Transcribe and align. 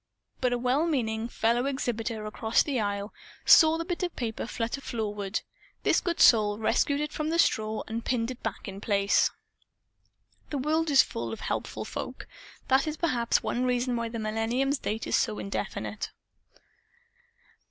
But 0.39 0.51
a 0.51 0.57
well 0.57 0.87
meaning 0.87 1.27
fellow 1.27 1.67
exhibitor, 1.67 2.25
across 2.25 2.63
the 2.63 2.79
aisle, 2.79 3.13
saw 3.45 3.77
the 3.77 3.85
bit 3.85 4.01
of 4.01 4.15
paper 4.15 4.47
flutter 4.47 4.81
floorward. 4.81 5.41
This 5.83 6.01
good 6.01 6.19
soul 6.19 6.57
rescued 6.57 6.99
it 6.99 7.13
from 7.13 7.29
the 7.29 7.37
straw 7.37 7.83
and 7.87 8.03
pinned 8.03 8.31
it 8.31 8.41
back 8.41 8.67
in 8.67 8.81
place. 8.81 9.29
(The 10.49 10.57
world 10.57 10.89
is 10.89 11.03
full 11.03 11.31
of 11.31 11.41
helpful 11.41 11.85
folk. 11.85 12.25
That 12.67 12.87
is 12.87 12.97
perhaps 12.97 13.43
one 13.43 13.63
reason 13.63 13.95
why 13.95 14.09
the 14.09 14.17
Millennium's 14.17 14.79
date 14.79 15.05
is 15.05 15.15
still 15.15 15.35
so 15.35 15.39
indefinite.) 15.39 16.09